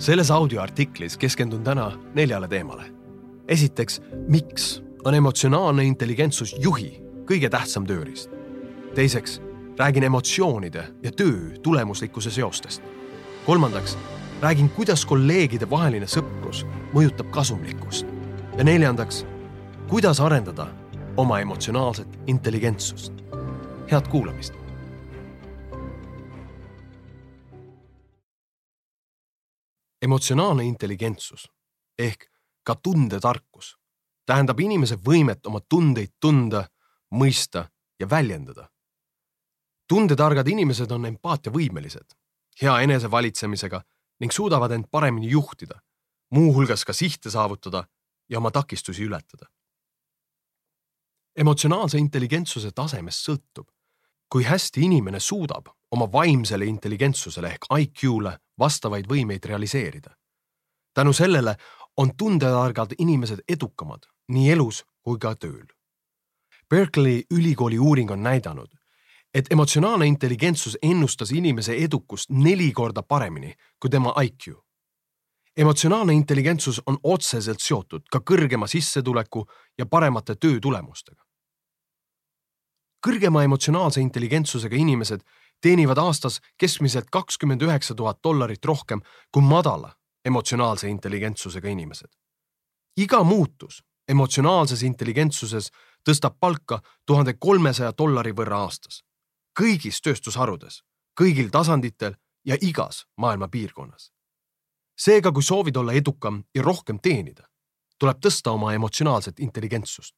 selles 0.00 0.30
audioartiklis 0.30 1.18
keskendun 1.18 1.64
täna 1.64 1.92
neljale 2.14 2.48
teemale. 2.48 2.82
esiteks, 3.48 4.02
miks 4.28 4.82
on 5.04 5.14
emotsionaalne 5.14 5.84
intelligentsus 5.84 6.56
juhi 6.58 7.02
kõige 7.28 7.50
tähtsam 7.50 7.86
tööriist? 7.86 8.30
teiseks, 8.94 9.40
räägin 9.78 10.02
emotsioonide 10.02 10.84
ja 11.02 11.12
töö 11.12 11.58
tulemuslikkuse 11.62 12.30
seostest. 12.30 12.82
kolmandaks, 13.46 13.98
räägin, 14.40 14.68
kuidas 14.68 15.04
kolleegide 15.04 15.70
vaheline 15.70 16.06
sõprus 16.06 16.64
mõjutab 16.94 17.30
kasumlikkust. 17.30 18.06
ja 18.56 18.64
neljandaks, 18.64 19.26
kuidas 19.88 20.20
arendada 20.20 20.66
oma 21.16 21.40
emotsionaalset 21.40 22.18
intelligentsust. 22.26 23.12
head 23.90 24.08
kuulamist. 24.08 24.59
Emotsionaalne 30.02 30.64
intelligentsus 30.64 31.50
ehk 31.98 32.26
ka 32.62 32.74
tundetarkus 32.74 33.76
tähendab 34.26 34.60
inimese 34.60 34.96
võimet 34.96 35.46
oma 35.46 35.60
tundeid 35.60 36.14
tunda, 36.20 36.64
mõista 37.14 37.66
ja 38.00 38.06
väljendada. 38.10 38.68
tundetargad 39.88 40.48
inimesed 40.48 40.90
on 40.90 41.06
empaatiavõimelised, 41.06 42.14
hea 42.62 42.74
enesevalitsemisega 42.80 43.80
ning 44.20 44.32
suudavad 44.32 44.70
end 44.70 44.86
paremini 44.90 45.30
juhtida, 45.30 45.80
muuhulgas 46.30 46.84
ka 46.84 46.92
sihte 46.92 47.30
saavutada 47.30 47.84
ja 48.28 48.38
oma 48.38 48.50
takistusi 48.50 49.04
ületada. 49.04 49.46
emotsionaalse 51.36 51.98
intelligentsuse 51.98 52.70
tasemest 52.70 53.26
sõltub, 53.26 53.66
kui 54.28 54.44
hästi 54.44 54.80
inimene 54.80 55.20
suudab 55.20 55.66
oma 55.90 56.12
vaimsele 56.12 56.64
intelligentsusele 56.64 57.48
ehk 57.48 57.66
IQ-le 57.78 58.38
vastavaid 58.58 59.06
võimeid 59.06 59.44
realiseerida. 59.44 60.10
tänu 60.94 61.12
sellele 61.12 61.56
on 61.96 62.16
tundetargad 62.16 62.94
inimesed 62.98 63.38
edukamad 63.48 64.06
nii 64.28 64.50
elus 64.50 64.84
kui 65.02 65.18
ka 65.18 65.34
tööl. 65.34 65.66
Berkeley 66.70 67.22
ülikooli 67.30 67.78
uuring 67.78 68.10
on 68.10 68.22
näidanud, 68.22 68.68
et 69.34 69.46
emotsionaalne 69.52 70.06
intelligentsus 70.06 70.78
ennustas 70.82 71.30
inimese 71.30 71.74
edukust 71.74 72.30
neli 72.30 72.72
korda 72.72 73.02
paremini 73.02 73.54
kui 73.80 73.90
tema 73.90 74.14
IQ. 74.22 74.54
emotsionaalne 75.56 76.12
intelligentsus 76.12 76.82
on 76.86 76.98
otseselt 77.02 77.60
seotud 77.60 78.02
ka 78.10 78.18
kõrgema 78.30 78.66
sissetuleku 78.66 79.46
ja 79.78 79.86
paremate 79.86 80.34
töötulemustega. 80.34 81.22
kõrgema 83.06 83.42
emotsionaalse 83.44 84.00
intelligentsusega 84.00 84.76
inimesed 84.76 85.20
teenivad 85.60 85.98
aastas 85.98 86.40
keskmiselt 86.58 87.10
kakskümmend 87.10 87.62
üheksa 87.62 87.94
tuhat 87.94 88.18
dollarit 88.24 88.64
rohkem 88.64 89.00
kui 89.32 89.42
madala 89.42 89.94
emotsionaalse 90.24 90.88
intelligentsusega 90.88 91.68
inimesed. 91.68 92.10
iga 92.96 93.24
muutus 93.24 93.82
emotsionaalses 94.08 94.82
intelligentsuses 94.82 95.70
tõstab 96.08 96.38
palka 96.40 96.80
tuhande 97.06 97.34
kolmesaja 97.38 97.92
dollari 97.98 98.32
võrra 98.32 98.64
aastas. 98.64 99.02
kõigis 99.60 100.00
tööstusharudes, 100.00 100.82
kõigil 101.20 101.50
tasanditel 101.50 102.14
ja 102.44 102.56
igas 102.60 103.06
maailma 103.16 103.48
piirkonnas. 103.48 104.12
seega, 104.96 105.32
kui 105.32 105.42
soovid 105.42 105.76
olla 105.76 105.92
edukam 105.92 106.44
ja 106.54 106.62
rohkem 106.62 106.98
teenida, 106.98 107.42
tuleb 107.98 108.16
tõsta 108.26 108.50
oma 108.50 108.72
emotsionaalset 108.74 109.40
intelligentsust. 109.40 110.14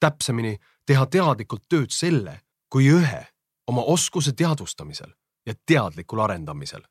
täpsemini 0.00 0.58
teha 0.86 1.06
teadlikult 1.06 1.62
tööd 1.68 1.90
selle 1.90 2.40
kui 2.68 2.88
ühe 2.88 3.26
oma 3.68 3.82
oskuse 3.82 4.32
teadvustamisel 4.32 5.12
ja 5.46 5.54
teadlikul 5.66 6.18
arendamisel. 6.18 6.82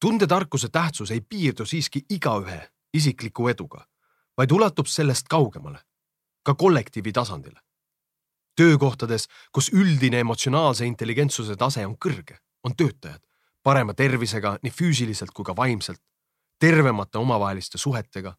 tundetarkuse 0.00 0.68
tähtsus 0.68 1.10
ei 1.10 1.20
piirdu 1.20 1.66
siiski 1.66 2.02
igaühe 2.10 2.70
isikliku 2.94 3.48
eduga, 3.48 3.86
vaid 4.36 4.50
ulatub 4.50 4.86
sellest 4.86 5.28
kaugemale, 5.28 5.78
ka 6.42 6.54
kollektiivi 6.54 7.12
tasandile. 7.12 7.60
töökohtades, 8.56 9.28
kus 9.52 9.72
üldine 9.72 10.20
emotsionaalse 10.20 10.86
intelligentsuse 10.86 11.56
tase 11.56 11.86
on 11.86 11.96
kõrge, 11.96 12.36
on 12.64 12.76
töötajad 12.76 13.22
parema 13.62 13.94
tervisega 13.94 14.58
nii 14.62 14.72
füüsiliselt 14.72 15.30
kui 15.30 15.44
ka 15.44 15.56
vaimselt, 15.56 16.00
tervemate 16.60 17.18
omavaheliste 17.18 17.78
suhetega, 17.78 18.34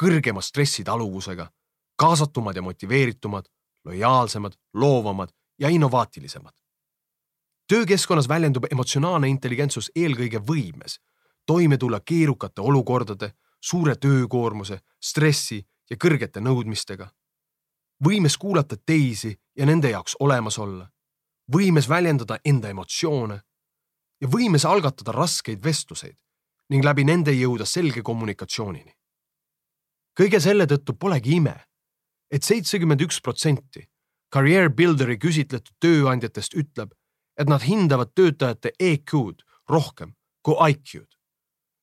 kõrgema 0.00 0.42
stressitaluvusega, 0.42 1.50
kaasatumad 1.96 2.56
ja 2.56 2.62
motiveeritumad, 2.62 3.48
lojaalsemad, 3.84 4.56
loovamad 4.74 5.32
ja 5.58 5.68
innovaatilisemad. 5.68 6.54
töökeskkonnas 7.68 8.28
väljendub 8.28 8.64
emotsionaalne 8.70 9.28
intelligentsus 9.28 9.90
eelkõige 9.94 10.38
võimes 10.38 11.00
toime 11.46 11.78
tulla 11.78 12.00
keerukate 12.00 12.60
olukordade, 12.60 13.32
suure 13.60 13.96
töökoormuse, 13.96 14.80
stressi 15.02 15.66
ja 15.90 15.96
kõrgete 15.96 16.40
nõudmistega. 16.40 17.08
võimes 18.04 18.36
kuulata 18.38 18.76
teisi 18.76 19.40
ja 19.56 19.66
nende 19.66 19.90
jaoks 19.90 20.16
olemas 20.20 20.58
olla, 20.58 20.90
võimes 21.52 21.88
väljendada 21.88 22.38
enda 22.44 22.68
emotsioone 22.68 23.40
ja 24.20 24.28
võimes 24.28 24.64
algatada 24.64 25.12
raskeid 25.12 25.64
vestluseid 25.64 26.16
ning 26.70 26.84
läbi 26.84 27.04
nende 27.04 27.32
jõuda 27.32 27.64
selge 27.64 28.02
kommunikatsioonini. 28.02 28.92
kõige 30.20 30.40
selle 30.40 30.66
tõttu 30.66 30.92
polegi 30.98 31.36
ime, 31.36 31.64
et 32.30 32.42
seitsekümmend 32.42 33.00
üks 33.00 33.20
protsenti 33.20 33.88
Career 34.36 34.68
Builderi 34.68 35.14
küsitletud 35.16 35.72
tööandjatest 35.80 36.52
ütleb, 36.60 36.90
et 37.40 37.48
nad 37.48 37.62
hindavad 37.64 38.10
töötajate 38.12 38.74
EQ-d 38.76 39.40
rohkem 39.72 40.12
kui 40.44 40.58
IQ-d, 40.74 41.08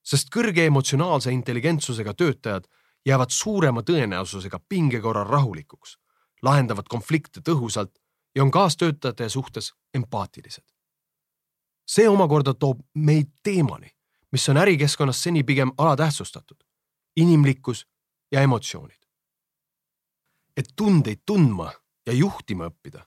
sest 0.06 0.30
kõrge 0.30 0.68
emotsionaalse 0.69 1.34
intelligentsusega 1.34 2.13
töötajad 2.13 2.69
jäävad 3.09 3.34
suurema 3.34 3.81
tõenäosusega 3.81 4.62
pinge 4.69 5.02
korral 5.02 5.25
rahulikuks, 5.34 5.97
lahendavad 6.46 6.86
konflikte 6.94 7.42
tõhusalt 7.42 7.97
ja 8.36 8.46
on 8.46 8.52
kaastöötajate 8.52 9.30
suhtes 9.30 9.74
empaatilised. 9.94 10.66
see 11.90 12.09
omakorda 12.09 12.53
toob 12.53 12.80
meid 12.94 13.34
teemani, 13.44 13.90
mis 14.31 14.50
on 14.50 14.58
ärikeskkonnas 14.58 15.24
seni 15.24 15.44
pigem 15.44 15.72
alatähtsustatud, 15.78 16.63
inimlikkus 17.16 17.88
ja 18.31 18.42
emotsioonid. 18.42 19.02
et 20.58 20.69
tundeid 20.75 21.19
tundma 21.25 21.72
ja 22.08 22.14
juhtima 22.14 22.68
õppida, 22.69 23.03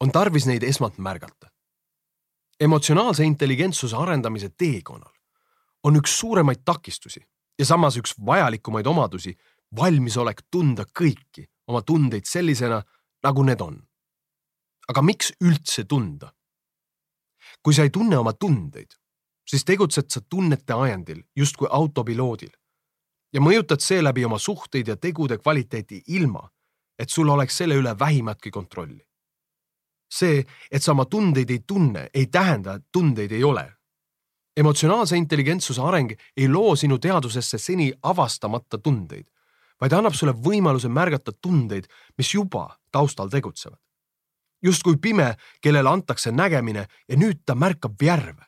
on 0.00 0.12
tarvis 0.12 0.46
neid 0.46 0.62
esmalt 0.62 0.98
märgata. 0.98 1.50
emotsionaalse 2.60 3.24
intelligentsuse 3.24 3.96
arendamise 3.96 4.48
teekonnal 4.50 5.12
on 5.84 5.96
üks 5.96 6.18
suuremaid 6.18 6.64
takistusi 6.64 7.20
ja 7.58 7.64
samas 7.64 7.96
üks 7.96 8.14
vajalikumaid 8.26 8.86
omadusi 8.86 9.36
valmisolek 9.76 10.42
tunda 10.50 10.84
kõiki 11.00 11.46
oma 11.68 11.82
tundeid 11.82 12.26
sellisena, 12.26 12.82
nagu 13.22 13.42
need 13.42 13.60
on. 13.60 13.78
aga 14.88 15.02
miks 15.02 15.32
üldse 15.40 15.84
tunda? 15.84 16.32
kui 17.62 17.74
sa 17.74 17.82
ei 17.82 17.90
tunne 17.90 18.18
oma 18.18 18.32
tundeid, 18.32 18.94
siis 19.46 19.64
tegutsed 19.64 20.10
sa 20.10 20.20
tunnete 20.20 20.72
ajendil 20.72 21.22
justkui 21.36 21.68
autopiloodil 21.70 22.50
ja 23.32 23.40
mõjutad 23.40 23.82
seeläbi 23.84 24.24
oma 24.24 24.38
suhteid 24.38 24.88
ja 24.88 24.96
tegude 24.96 25.38
kvaliteeti 25.38 26.02
ilma, 26.06 26.48
et 26.98 27.10
sul 27.10 27.28
oleks 27.28 27.56
selle 27.56 27.74
üle 27.78 27.98
vähimatki 27.98 28.50
kontrolli. 28.50 29.04
see, 30.08 30.40
et 30.72 30.82
sa 30.82 30.94
oma 30.94 31.04
tundeid 31.04 31.50
ei 31.50 31.58
tunne, 31.66 32.06
ei 32.14 32.26
tähenda, 32.26 32.74
et 32.74 32.84
tundeid 32.92 33.32
ei 33.32 33.44
ole. 33.44 33.72
emotsionaalse 34.56 35.16
intelligentsuse 35.16 35.82
areng 35.82 36.12
ei 36.36 36.48
loo 36.48 36.76
sinu 36.76 36.98
teadvusesse 36.98 37.58
seni 37.58 37.92
avastamata 38.02 38.78
tundeid, 38.78 39.28
vaid 39.80 39.92
annab 39.92 40.14
sulle 40.14 40.32
võimaluse 40.32 40.88
märgata 40.88 41.32
tundeid, 41.32 41.86
mis 42.18 42.34
juba 42.34 42.78
taustal 42.90 43.28
tegutsevad. 43.28 43.78
justkui 44.62 44.96
pime, 44.96 45.36
kellele 45.60 45.88
antakse 45.88 46.30
nägemine 46.30 46.86
ja 47.08 47.16
nüüd 47.16 47.44
ta 47.46 47.54
märkab 47.54 48.02
järve. 48.02 48.44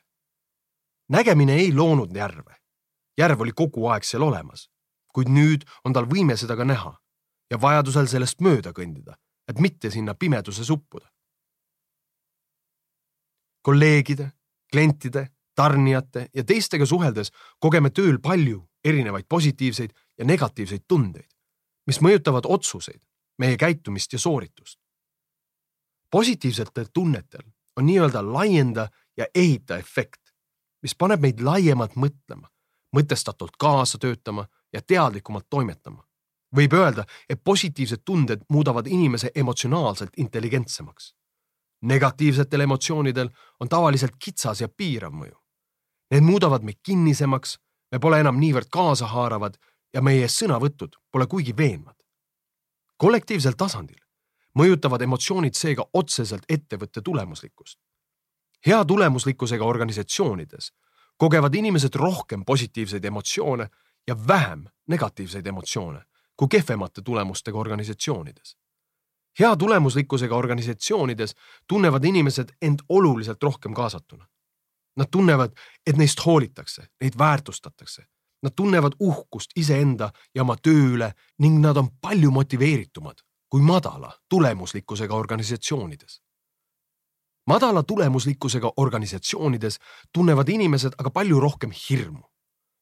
nägemine 1.09 1.55
ei 1.55 1.73
loonud 1.73 2.15
järve. 2.15 2.55
järv 3.17 3.41
oli 3.41 3.51
kogu 3.51 3.87
aeg 3.87 4.03
seal 4.03 4.23
olemas, 4.23 4.69
kuid 5.13 5.29
nüüd 5.29 5.63
on 5.85 5.93
tal 5.93 6.05
võime 6.05 6.37
seda 6.37 6.55
ka 6.55 6.65
näha 6.65 7.01
ja 7.51 7.59
vajadusel 7.61 8.07
sellest 8.07 8.39
mööda 8.41 8.71
kõndida, 8.75 9.17
et 9.47 9.59
mitte 9.59 9.91
sinna 9.91 10.15
pimeduses 10.15 10.69
uppuda. 10.69 11.07
kolleegide, 13.61 14.31
klientide, 14.71 15.27
tarnijate 15.55 16.29
ja 16.33 16.43
teistega 16.43 16.85
suheldes 16.85 17.29
kogeme 17.59 17.89
tööl 17.89 18.17
palju 18.19 18.63
erinevaid 18.83 19.25
positiivseid 19.29 19.91
ja 20.17 20.25
negatiivseid 20.25 20.87
tundeid, 20.87 21.29
mis 21.87 22.01
mõjutavad 22.01 22.47
otsuseid, 22.49 23.01
meie 23.37 23.57
käitumist 23.57 24.13
ja 24.13 24.19
sooritust. 24.19 24.79
positiivsetel 26.11 26.85
tunnetel 26.93 27.43
on 27.77 27.85
nii-öelda 27.85 28.33
laienda 28.33 28.89
ja 29.17 29.25
ehita 29.35 29.77
efekt, 29.77 30.33
mis 30.81 30.95
paneb 30.95 31.21
meid 31.21 31.39
laiemalt 31.39 31.95
mõtlema, 31.95 32.49
mõtestatult 32.95 33.55
kaasa 33.59 33.97
töötama 33.97 34.47
ja 34.73 34.81
teadlikumalt 34.81 35.45
toimetama 35.49 36.03
võib 36.55 36.73
öelda, 36.73 37.05
et 37.29 37.43
positiivsed 37.43 38.03
tunded 38.05 38.43
muudavad 38.49 38.87
inimese 38.87 39.31
emotsionaalselt 39.35 40.09
intelligentsemaks. 40.17 41.15
negatiivsetel 41.81 42.61
emotsioonidel 42.61 43.29
on 43.59 43.69
tavaliselt 43.69 44.11
kitsas 44.19 44.61
ja 44.61 44.67
piirav 44.69 45.13
mõju. 45.13 45.33
Need 46.11 46.23
muudavad 46.23 46.61
meid 46.63 46.77
kinnisemaks, 46.83 47.57
me 47.91 47.99
pole 47.99 48.19
enam 48.19 48.37
niivõrd 48.39 48.69
kaasahaaravad 48.69 49.57
ja 49.93 50.01
meie 50.01 50.27
sõnavõtud 50.27 50.95
pole 51.11 51.27
kuigi 51.27 51.57
veenvad. 51.57 51.95
kollektiivsel 52.97 53.53
tasandil 53.57 53.97
mõjutavad 54.59 55.01
emotsioonid 55.01 55.53
seega 55.53 55.85
otseselt 55.93 56.43
ettevõtte 56.49 57.01
tulemuslikkust. 57.01 57.79
hea 58.65 58.85
tulemuslikkusega 58.85 59.65
organisatsioonides 59.65 60.71
kogevad 61.17 61.55
inimesed 61.55 61.95
rohkem 61.95 62.45
positiivseid 62.45 63.05
emotsioone 63.05 63.69
ja 64.07 64.15
vähem 64.27 64.65
negatiivseid 64.87 65.47
emotsioone 65.47 66.10
kui 66.41 66.47
kehvemate 66.47 67.01
tulemustega 67.01 67.57
organisatsioonides. 67.57 68.57
hea 69.39 69.57
tulemuslikkusega 69.57 70.35
organisatsioonides 70.35 71.35
tunnevad 71.67 72.03
inimesed 72.03 72.49
end 72.61 72.79
oluliselt 72.89 73.43
rohkem 73.43 73.73
kaasatuna. 73.73 74.27
Nad 74.97 75.07
tunnevad, 75.11 75.51
et 75.87 75.97
neist 75.97 76.25
hoolitakse, 76.25 76.87
neid 77.01 77.13
väärtustatakse. 77.17 78.05
Nad 78.43 78.51
tunnevad 78.55 78.91
uhkust 78.99 79.51
iseenda 79.55 80.11
ja 80.35 80.41
oma 80.41 80.55
töö 80.57 80.93
üle 80.93 81.13
ning 81.39 81.59
nad 81.59 81.77
on 81.77 81.89
palju 82.01 82.31
motiveeritumad 82.31 83.21
kui 83.49 83.61
madala 83.61 84.19
tulemuslikkusega 84.29 85.15
organisatsioonides. 85.15 86.21
madala 87.47 87.83
tulemuslikkusega 87.83 88.73
organisatsioonides 88.77 89.79
tunnevad 90.13 90.49
inimesed 90.49 90.93
aga 90.97 91.09
palju 91.09 91.39
rohkem 91.39 91.71
hirmu. 91.71 92.23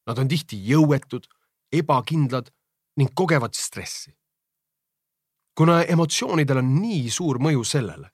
Nad 0.06 0.18
on 0.18 0.28
tihti 0.28 0.56
jõuetud, 0.70 1.26
ebakindlad 1.72 2.50
ning 3.00 3.10
kogevad 3.14 3.56
stressi. 3.56 4.12
kuna 5.56 5.82
emotsioonidel 5.82 6.60
on 6.60 6.68
nii 6.80 7.10
suur 7.10 7.38
mõju 7.38 7.64
sellele, 7.64 8.10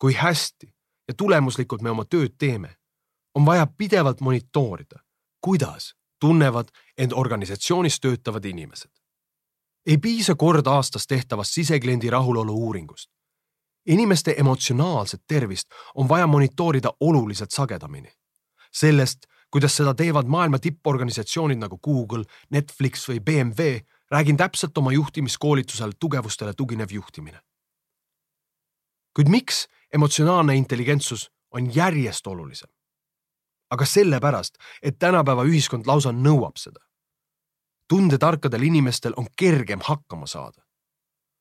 kui 0.00 0.14
hästi 0.14 0.68
ja 1.08 1.14
tulemuslikult 1.14 1.82
me 1.82 1.90
oma 1.90 2.04
tööd 2.04 2.36
teeme, 2.38 2.76
on 3.34 3.44
vaja 3.46 3.66
pidevalt 3.66 4.20
monitoorida, 4.20 5.00
kuidas 5.40 5.94
tunnevad 6.20 6.70
end 6.96 7.12
organisatsioonis 7.12 8.00
töötavad 8.00 8.44
inimesed 8.44 8.92
ei 9.86 9.98
piisa 9.98 10.34
kord 10.34 10.66
aastas 10.66 11.06
tehtavast 11.06 11.52
sisekliendi 11.52 12.10
rahulolu 12.10 12.52
uuringust. 12.52 13.10
inimeste 13.86 14.34
emotsionaalset 14.38 15.22
tervist 15.28 15.68
on 15.94 16.08
vaja 16.08 16.26
monitoorida 16.26 16.92
oluliselt 17.00 17.50
sagedamini. 17.50 18.12
sellest, 18.72 19.18
kuidas 19.50 19.76
seda 19.76 19.94
teevad 19.94 20.26
maailma 20.26 20.58
tipporganisatsioonid 20.58 21.58
nagu 21.58 21.78
Google, 21.78 22.24
Netflix 22.50 23.08
või 23.08 23.20
BMW, 23.20 23.80
räägin 24.10 24.36
täpselt 24.36 24.78
oma 24.78 24.92
juhtimiskoolitusel 24.92 25.92
tugevustele 26.00 26.54
tuginev 26.54 26.88
juhtimine. 26.90 27.40
kuid 29.16 29.28
miks 29.28 29.68
emotsionaalne 29.94 30.56
intelligentsus 30.56 31.30
on 31.50 31.74
järjest 31.74 32.26
olulisem? 32.26 32.70
aga 33.70 33.84
sellepärast, 33.84 34.54
et 34.82 34.98
tänapäeva 34.98 35.44
ühiskond 35.44 35.86
lausa 35.86 36.12
nõuab 36.12 36.56
seda 36.56 36.86
tundetarkadel 37.88 38.62
inimestel 38.62 39.12
on 39.16 39.26
kergem 39.36 39.80
hakkama 39.82 40.26
saada. 40.26 40.62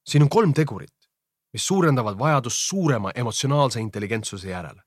siin 0.09 0.23
on 0.23 0.29
kolm 0.29 0.53
tegurit, 0.53 1.09
mis 1.53 1.67
suurendavad 1.67 2.17
vajadust 2.19 2.57
suurema 2.57 3.11
emotsionaalse 3.15 3.79
intelligentsuse 3.79 4.49
järele. 4.49 4.81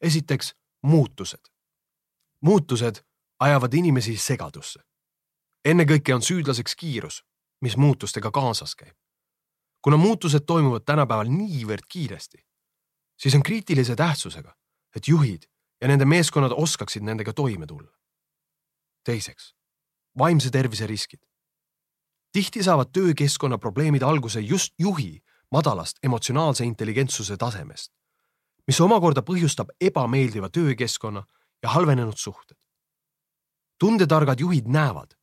esiteks 0.00 0.54
muutused. 0.82 1.40
muutused 2.40 2.96
ajavad 3.40 3.74
inimesi 3.74 4.16
segadusse. 4.16 4.80
Ennekõike 5.66 6.14
on 6.14 6.22
süüdlaseks 6.22 6.76
kiirus, 6.78 7.22
mis 7.60 7.76
muutustega 7.76 8.30
kaasas 8.30 8.74
käib. 8.74 8.96
kuna 9.82 9.96
muutused 9.96 10.42
toimuvad 10.46 10.82
tänapäeval 10.82 11.28
niivõrd 11.30 11.84
kiiresti, 11.88 12.38
siis 13.22 13.34
on 13.34 13.42
kriitilise 13.42 13.96
tähtsusega, 13.96 14.56
et 14.96 15.08
juhid 15.08 15.46
ja 15.80 15.88
nende 15.88 16.04
meeskonnad 16.04 16.52
oskaksid 16.56 17.02
nendega 17.02 17.32
toime 17.32 17.66
tulla. 17.66 17.92
teiseks, 19.04 19.54
vaimse 20.18 20.50
tervise 20.50 20.86
riskid. 20.86 21.20
tihti 22.32 22.62
saavad 22.62 22.90
töökeskkonna 22.92 23.58
probleemid 23.58 24.02
alguse 24.02 24.40
just 24.40 24.74
juhi 24.78 25.22
madalast 25.52 25.98
emotsionaalse 26.02 26.64
intelligentsuse 26.64 27.36
tasemest, 27.36 27.92
mis 28.66 28.80
omakorda 28.80 29.22
põhjustab 29.22 29.70
ebameeldiva 29.80 30.48
töökeskkonna 30.48 31.26
ja 31.62 31.68
halvenenud 31.68 32.16
suhted. 32.16 32.56
tundetargad 33.78 34.40
juhid 34.40 34.66
näevad, 34.66 35.14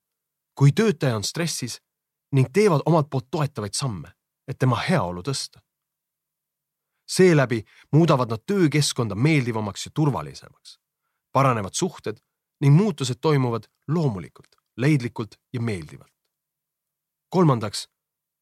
kui 0.55 0.71
töötaja 0.71 1.15
on 1.15 1.23
stressis 1.23 1.81
ning 2.31 2.50
teevad 2.53 2.81
omalt 2.85 3.09
poolt 3.09 3.27
toetavaid 3.31 3.73
samme, 3.73 4.13
et 4.47 4.57
tema 4.57 4.75
heaolu 4.75 5.21
tõsta. 5.21 5.59
seeläbi 7.07 7.63
muudavad 7.91 8.29
nad 8.29 8.39
töökeskkonda 8.45 9.15
meeldivamaks 9.15 9.85
ja 9.85 9.91
turvalisemaks, 9.94 10.79
paranevad 11.31 11.73
suhted 11.73 12.17
ning 12.61 12.75
muutused 12.75 13.15
toimuvad 13.21 13.63
loomulikult 13.88 14.63
leidlikult 14.77 15.35
ja 15.53 15.61
meeldivalt. 15.61 16.13
kolmandaks, 17.29 17.89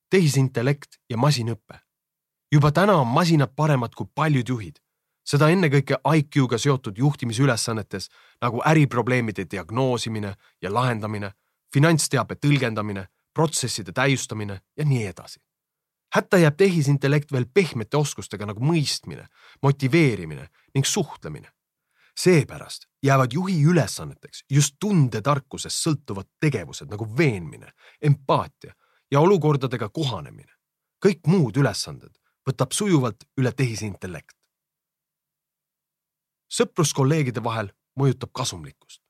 tehisintellekt 0.09 0.99
ja 1.09 1.17
masinõpe. 1.17 1.79
juba 2.51 2.71
täna 2.71 2.93
on 2.93 3.07
masinad 3.07 3.55
paremad 3.55 3.95
kui 3.95 4.07
paljud 4.15 4.49
juhid, 4.49 4.79
seda 5.23 5.49
ennekõike 5.49 5.97
IQ-ga 6.17 6.57
seotud 6.57 6.97
juhtimisülesannetes 6.97 8.09
nagu 8.41 8.61
äriprobleemide 8.65 9.45
diagnoosimine 9.51 10.35
ja 10.61 10.73
lahendamine, 10.73 11.31
finantsteabe 11.73 12.35
tõlgendamine, 12.35 13.07
protsesside 13.33 13.91
täiustamine 13.91 14.62
ja 14.77 14.85
nii 14.85 15.06
edasi 15.07 15.39
hätta 16.15 16.38
jääb 16.38 16.57
tehisintellekt 16.59 17.31
veel 17.31 17.45
pehmete 17.53 17.97
oskustega 17.97 18.45
nagu 18.45 18.59
mõistmine, 18.59 19.29
motiveerimine 19.63 20.50
ning 20.75 20.85
suhtlemine 20.85 21.47
seepärast 22.19 22.85
jäävad 23.03 23.33
juhi 23.33 23.63
ülesanneteks 23.63 24.44
just 24.50 24.75
tundetarkusest 24.79 25.83
sõltuvad 25.85 26.27
tegevused 26.39 26.89
nagu 26.91 27.07
veenmine, 27.18 27.71
empaatia 28.01 28.74
ja 29.12 29.19
olukordadega 29.19 29.89
kohanemine. 29.89 30.51
kõik 31.06 31.27
muud 31.27 31.57
ülesanded 31.57 32.13
võtab 32.50 32.71
sujuvalt 32.71 33.24
üle 33.38 33.51
tehisintellekt. 33.51 34.35
sõprus 36.51 36.94
kolleegide 36.94 37.44
vahel 37.44 37.71
mõjutab 38.00 38.29
kasumlikkust. 38.33 39.00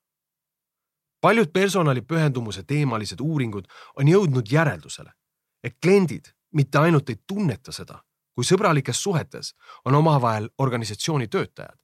Paljud 1.22 1.52
personali 1.54 2.02
pühendumuse 2.02 2.64
teemalised 2.64 3.20
uuringud 3.22 3.68
on 4.00 4.08
jõudnud 4.08 4.52
järeldusele, 4.52 5.12
et 5.64 5.78
kliendid 5.82 6.34
mitte 6.54 6.80
ainult 6.80 7.10
ei 7.10 7.20
tunneta 7.28 7.72
seda, 7.72 8.02
kui 8.36 8.48
sõbralikes 8.48 9.04
suhetes 9.04 9.54
on 9.86 9.96
omavahel 9.96 10.50
organisatsiooni 10.58 11.28
töötajad, 11.28 11.78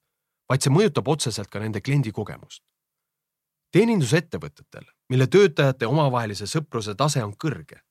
vaid 0.49 0.63
see 0.63 0.73
mõjutab 0.73 1.07
otseselt 1.07 1.51
ka 1.51 1.59
nende 1.59 1.81
kliendi 1.81 2.11
kogemust. 2.11 2.63
teenindusettevõtetel, 3.71 4.85
mille 5.09 5.27
töötajate 5.27 5.85
omavahelise 5.85 6.45
sõpruse 6.47 6.95
tase 6.95 7.23
on 7.23 7.33
kõrge, 7.35 7.81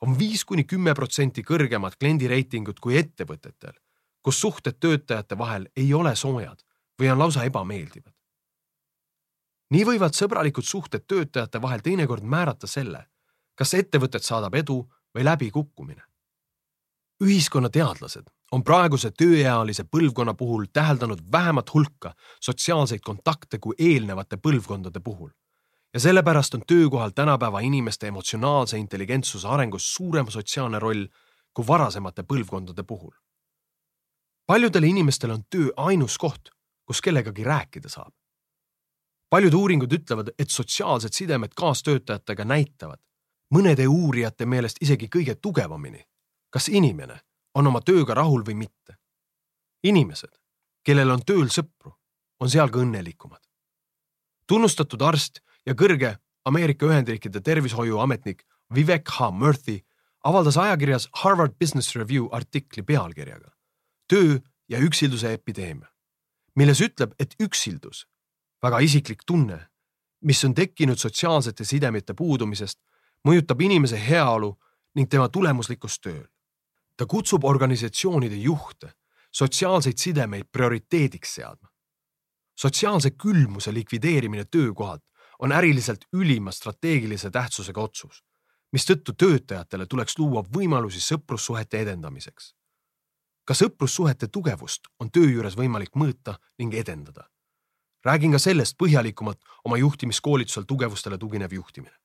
on 0.00 0.18
viis 0.18 0.44
kuni 0.44 0.64
kümme 0.64 0.94
protsenti 0.94 1.42
kõrgemad 1.42 1.96
kliendireitingud 1.96 2.80
kui 2.80 2.98
ettevõtetel, 2.98 3.72
kus 4.22 4.40
suhted 4.40 4.76
töötajate 4.80 5.38
vahel 5.38 5.66
ei 5.76 5.94
ole 5.94 6.14
soojad 6.16 6.62
või 7.00 7.10
on 7.12 7.18
lausa 7.18 7.44
ebameeldivad. 7.44 8.12
Nii 9.70 9.84
võivad 9.86 10.16
sõbralikud 10.16 10.66
suhted 10.66 11.06
töötajate 11.06 11.62
vahel 11.62 11.82
teinekord 11.84 12.26
määrata 12.26 12.66
selle, 12.66 13.06
kas 13.54 13.74
ettevõtet 13.74 14.26
saadab 14.26 14.54
edu 14.54 14.82
või 15.14 15.24
läbikukkumine. 15.24 16.02
ühiskonnateadlased 17.20 18.30
on 18.52 18.64
praeguse 18.64 19.10
tööealise 19.10 19.84
põlvkonna 19.84 20.34
puhul 20.34 20.66
täheldanud 20.72 21.20
vähemat 21.32 21.74
hulka 21.74 22.14
sotsiaalseid 22.40 23.00
kontakte 23.00 23.58
kui 23.58 23.74
eelnevate 23.78 24.36
põlvkondade 24.36 25.00
puhul. 25.00 25.30
ja 25.94 26.00
sellepärast 26.00 26.54
on 26.54 26.62
töökohal 26.66 27.10
tänapäeva 27.10 27.60
inimeste 27.60 28.06
emotsionaalse 28.06 28.78
intelligentsuse 28.78 29.48
arengus 29.48 29.94
suurem 29.94 30.26
sotsiaalne 30.26 30.78
roll 30.78 31.06
kui 31.54 31.66
varasemate 31.66 32.22
põlvkondade 32.22 32.82
puhul. 32.82 33.12
paljudele 34.46 34.86
inimestele 34.86 35.32
on 35.32 35.44
töö 35.50 35.70
ainus 35.76 36.18
koht, 36.18 36.50
kus 36.84 37.00
kellegagi 37.00 37.44
rääkida 37.44 37.88
saab. 37.88 38.14
Paljud 39.30 39.54
uuringud 39.54 39.92
ütlevad, 39.92 40.32
et 40.38 40.50
sotsiaalsed 40.50 41.14
sidemed 41.14 41.54
kaastöötajatega 41.56 42.44
näitavad 42.44 43.00
mõnede 43.54 43.86
uurijate 43.88 44.46
meelest 44.46 44.82
isegi 44.82 45.08
kõige 45.08 45.34
tugevamini, 45.34 46.02
kas 46.50 46.68
inimene 46.68 47.20
on 47.54 47.66
oma 47.66 47.80
tööga 47.80 48.14
rahul 48.14 48.44
või 48.46 48.54
mitte. 48.54 48.96
inimesed, 49.82 50.34
kellel 50.84 51.10
on 51.10 51.22
tööl 51.24 51.48
sõpru, 51.48 51.94
on 52.40 52.50
seal 52.50 52.68
ka 52.70 52.78
õnnelikumad. 52.78 53.40
tunnustatud 54.46 55.02
arst 55.02 55.40
ja 55.66 55.74
kõrge 55.74 56.18
Ameerika 56.44 56.86
Ühendriikide 56.86 57.40
tervishoiuametnik 57.40 58.44
Vivek 58.74 59.08
H. 59.08 59.30
Murthy 59.32 59.80
avaldas 60.24 60.56
ajakirjas 60.56 61.08
Harvard 61.12 61.52
Business 61.58 61.96
Review 61.96 62.28
artikli 62.32 62.82
pealkirjaga 62.82 63.50
Töö 64.08 64.38
ja 64.68 64.78
üksilduse 64.78 65.32
epideemia, 65.32 65.86
milles 66.56 66.80
ütleb, 66.80 67.12
et 67.18 67.34
üksildus, 67.38 68.06
väga 68.62 68.78
isiklik 68.78 69.22
tunne, 69.26 69.58
mis 70.20 70.44
on 70.44 70.54
tekkinud 70.54 70.98
sotsiaalsete 70.98 71.64
sidemete 71.64 72.14
puudumisest, 72.14 72.78
mõjutab 73.28 73.60
inimese 73.60 74.00
heaolu 74.08 74.58
ning 74.94 75.08
tema 75.08 75.28
tulemuslikkust 75.28 76.02
tööl 76.02 76.26
ta 77.00 77.06
kutsub 77.06 77.44
organisatsioonide 77.44 78.36
juhte 78.36 78.90
sotsiaalseid 79.32 79.96
sidemeid 79.98 80.44
prioriteediks 80.52 81.34
seadma. 81.34 81.68
sotsiaalse 82.60 83.10
külmuse 83.10 83.74
likvideerimine 83.74 84.44
töökohalt 84.44 85.02
on 85.38 85.52
äriliselt 85.52 86.04
ülima 86.12 86.52
strateegilise 86.52 87.30
tähtsusega 87.30 87.80
otsus, 87.80 88.24
mistõttu 88.72 89.12
töötajatele 89.12 89.86
tuleks 89.86 90.18
luua 90.18 90.42
võimalusi 90.56 91.00
sõprussuhete 91.00 91.80
edendamiseks. 91.80 92.54
ka 93.44 93.54
sõprussuhete 93.54 94.28
tugevust 94.28 94.92
on 94.98 95.10
töö 95.10 95.30
juures 95.30 95.56
võimalik 95.56 95.96
mõõta 95.96 96.36
ning 96.58 96.74
edendada. 96.74 97.30
Räägin 98.04 98.32
ka 98.32 98.38
sellest 98.38 98.76
põhjalikumalt 98.82 99.40
oma 99.64 99.76
juhtimiskoolitusel 99.76 100.64
tugevustele 100.64 101.18
tuginev 101.18 101.52
juhtimine. 101.52 101.96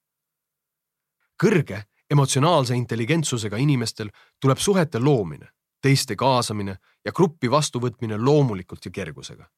kõrge 1.43 1.83
emotsionaalse 2.09 2.75
intelligentsusega 2.75 3.57
inimestel 3.57 4.09
tuleb 4.41 4.57
suhete 4.57 4.99
loomine, 4.99 5.47
teiste 5.81 6.15
kaasamine 6.15 6.77
ja 7.05 7.11
gruppi 7.11 7.51
vastuvõtmine 7.51 8.17
loomulikult 8.17 8.85
ja 8.85 8.91
kergusega. 8.91 9.49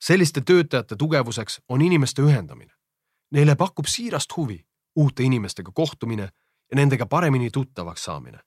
selliste 0.00 0.40
töötajate 0.40 0.96
tugevuseks 0.96 1.60
on 1.68 1.82
inimeste 1.82 2.22
ühendamine. 2.22 2.72
Neile 3.30 3.54
pakub 3.54 3.86
siirast 3.86 4.36
huvi 4.36 4.66
uute 4.96 5.22
inimestega 5.22 5.72
kohtumine 5.74 6.22
ja 6.70 6.76
nendega 6.76 7.06
paremini 7.06 7.50
tuttavaks 7.50 8.04
saamine. 8.04 8.38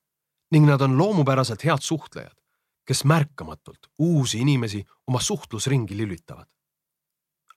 ning 0.52 0.66
nad 0.66 0.82
on 0.82 0.98
loomupäraselt 0.98 1.66
head 1.66 1.82
suhtlejad, 1.82 2.38
kes 2.86 3.06
märkamatult 3.06 3.80
uusi 4.00 4.40
inimesi 4.40 4.86
oma 5.08 5.20
suhtlusringi 5.20 5.98
lülitavad. 5.98 6.48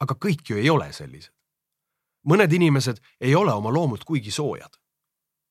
Aga 0.01 0.15
kõik 0.15 0.51
ju 0.51 0.57
ei 0.57 0.71
ole 0.71 0.93
sellised. 0.93 1.33
mõned 2.27 2.53
inimesed 2.53 2.99
ei 3.21 3.35
ole 3.35 3.53
oma 3.53 3.71
loomult 3.71 4.05
kuigi 4.05 4.31
soojad. 4.31 4.79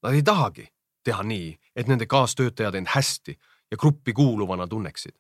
Nad 0.04 0.14
ei 0.14 0.24
tahagi 0.24 0.68
teha 1.04 1.24
nii, 1.24 1.60
et 1.76 1.88
nende 1.88 2.06
kaastöötajad 2.06 2.76
end 2.76 2.88
hästi 2.88 3.38
ja 3.72 3.78
gruppi 3.78 4.14
kuuluvana 4.14 4.68
tunneksid. 4.68 5.16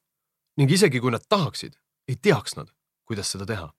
ning 0.58 0.72
isegi 0.72 1.00
kui 1.00 1.12
nad 1.12 1.24
tahaksid, 1.30 1.76
ei 2.08 2.16
teaks 2.16 2.56
nad, 2.56 2.68
kuidas 3.06 3.32
seda 3.32 3.46
teha. 3.46 3.74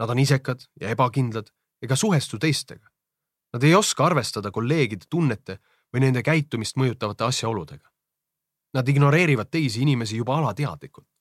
Nad 0.00 0.10
on 0.10 0.18
isekad 0.18 0.64
ja 0.80 0.88
ebakindlad 0.88 1.50
ega 1.82 1.96
suhestu 1.96 2.38
teistega. 2.38 2.88
Nad 3.52 3.62
ei 3.62 3.74
oska 3.74 4.06
arvestada 4.06 4.50
kolleegide 4.50 5.06
tunnete 5.10 5.58
või 5.92 6.00
nende 6.06 6.22
käitumist 6.22 6.76
mõjutavate 6.76 7.24
asjaoludega. 7.24 7.88
Nad 8.74 8.88
ignoreerivad 8.88 9.50
teisi 9.50 9.82
inimesi 9.82 10.16
juba 10.16 10.38
alateadlikult. 10.38 11.11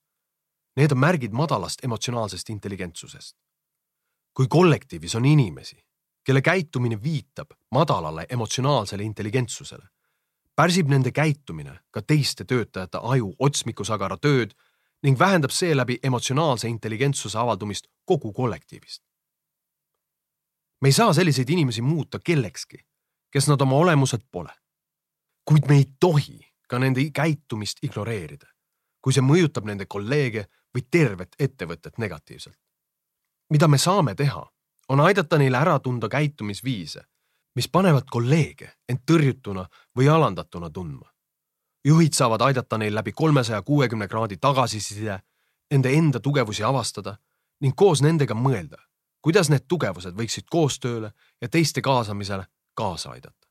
Need 0.76 0.92
on 0.92 0.98
märgid 0.98 1.32
madalast 1.32 1.84
emotsionaalsest 1.84 2.50
intelligentsusest. 2.50 3.38
kui 4.34 4.48
kollektiivis 4.48 5.16
on 5.16 5.26
inimesi, 5.26 5.78
kelle 6.24 6.42
käitumine 6.42 7.04
viitab 7.04 7.52
madalale 7.72 8.26
emotsionaalsele 8.30 9.04
intelligentsusele, 9.04 9.86
pärsib 10.56 10.88
nende 10.88 11.12
käitumine 11.12 11.80
ka 11.92 12.02
teiste 12.02 12.46
töötajate 12.46 13.00
aju 13.04 13.36
otsmikusagara 13.40 14.18
tööd 14.18 14.56
ning 15.04 15.20
vähendab 15.20 15.52
seeläbi 15.52 16.00
emotsionaalse 16.04 16.68
intelligentsuse 16.68 17.38
avaldumist 17.38 17.88
kogu 18.06 18.34
kollektiivist 18.34 19.04
me 20.82 20.88
ei 20.88 20.92
saa 20.92 21.14
selliseid 21.14 21.50
inimesi 21.50 21.82
muuta 21.82 22.20
kellekski, 22.20 22.78
kes 23.32 23.48
nad 23.48 23.62
oma 23.62 23.76
olemuselt 23.76 24.26
pole. 24.32 24.54
kuid 25.46 25.66
me 25.68 25.76
ei 25.76 25.86
tohi 26.00 26.54
ka 26.68 26.80
nende 26.80 27.02
käitumist 27.14 27.82
ignoreerida, 27.84 28.48
kui 29.02 29.14
see 29.14 29.24
mõjutab 29.26 29.66
nende 29.66 29.86
kolleege 29.86 30.46
või 30.76 30.88
tervet 30.92 31.36
ettevõtet 31.40 31.98
negatiivselt. 31.98 32.58
mida 33.50 33.68
me 33.68 33.78
saame 33.78 34.16
teha, 34.16 34.52
on 34.90 35.00
aidata 35.00 35.38
neil 35.38 35.54
ära 35.54 35.80
tunda 35.80 36.10
käitumisviise, 36.10 37.02
mis 37.56 37.68
panevad 37.68 38.04
kolleege 38.12 38.74
end 38.90 39.00
tõrjutuna 39.12 39.66
või 39.98 40.10
alandatuna 40.10 40.70
tundma. 40.70 41.12
juhid 41.86 42.14
saavad 42.14 42.42
aidata 42.42 42.78
neil 42.78 42.96
läbi 42.96 43.12
kolmesaja 43.12 43.62
kuuekümne 43.62 44.08
kraadi 44.08 44.38
tagasiside, 44.38 45.20
nende 45.72 45.94
enda 45.94 46.20
tugevusi 46.20 46.64
avastada 46.64 47.18
ning 47.62 47.76
koos 47.76 48.02
nendega 48.02 48.34
mõelda 48.34 48.78
kuidas 49.22 49.50
need 49.50 49.68
tugevused 49.70 50.18
võiksid 50.18 50.50
koostööle 50.52 51.12
ja 51.42 51.50
teiste 51.50 51.82
kaasamisele 51.82 52.46
kaasa 52.74 53.12
aidata. 53.12 53.48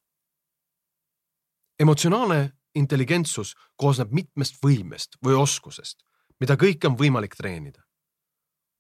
emotsionaalne 1.79 2.53
intelligentsus 2.75 3.55
koosneb 3.77 4.11
mitmest 4.12 4.59
võimest 4.62 5.17
või 5.25 5.35
oskusest, 5.35 6.05
mida 6.40 6.56
kõike 6.56 6.88
on 6.88 6.97
võimalik 6.97 7.37
treenida. 7.37 7.82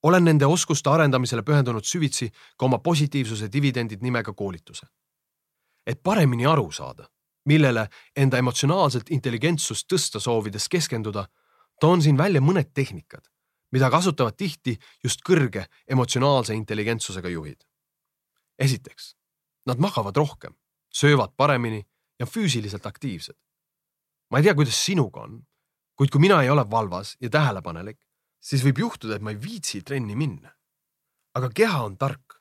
olen 0.02 0.24
nende 0.24 0.46
oskuste 0.46 0.90
arendamisele 0.90 1.42
pühendunud 1.42 1.84
süvitsi 1.84 2.30
ka 2.56 2.64
oma 2.66 2.78
positiivsuse 2.78 3.52
dividendid 3.52 4.02
nimega 4.02 4.32
koolituse. 4.32 4.86
et 5.86 6.02
paremini 6.02 6.46
aru 6.46 6.72
saada, 6.72 7.08
millele 7.44 7.88
enda 8.16 8.38
emotsionaalset 8.38 9.10
intelligentsust 9.10 9.92
tõsta 9.92 10.20
soovides 10.20 10.68
keskenduda, 10.68 11.28
toon 11.80 12.02
siin 12.02 12.16
välja 12.16 12.40
mõned 12.40 12.72
tehnikad 12.74 13.30
mida 13.72 13.90
kasutavad 13.90 14.36
tihti 14.38 14.76
just 15.04 15.22
kõrge 15.26 15.66
emotsionaalse 15.88 16.54
intelligentsusega 16.54 17.28
juhid. 17.28 17.64
esiteks, 18.58 19.14
nad 19.66 19.78
magavad 19.80 20.16
rohkem, 20.16 20.52
söövad 20.92 21.32
paremini 21.36 21.86
ja 22.18 22.26
füüsiliselt 22.26 22.86
aktiivsed. 22.86 23.36
ma 24.30 24.38
ei 24.38 24.42
tea, 24.42 24.54
kuidas 24.54 24.84
sinuga 24.84 25.20
on, 25.20 25.46
kuid 26.00 26.08
kui 26.08 26.20
mina 26.24 26.38
ei 26.42 26.48
ole 26.48 26.62
valvas 26.70 27.16
ja 27.20 27.28
tähelepanelik, 27.28 27.98
siis 28.40 28.62
võib 28.64 28.78
juhtuda, 28.80 29.18
et 29.18 29.22
ma 29.22 29.34
ei 29.34 29.36
viitsi 29.36 29.82
trenni 29.84 30.16
minna. 30.16 30.54
aga 31.34 31.50
keha 31.54 31.82
on 31.84 31.98
tark 31.98 32.40